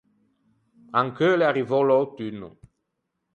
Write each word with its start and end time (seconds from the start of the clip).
Ancheu 0.99 1.33
l’é 1.37 1.47
arrivou 1.49 1.83
l’ötunno. 1.85 2.49